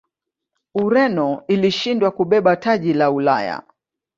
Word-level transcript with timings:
ureno 0.75 1.43
ilishindwa 1.47 2.11
kubeba 2.11 2.55
taji 2.55 2.93
la 2.93 3.11
ulaya 3.11 3.63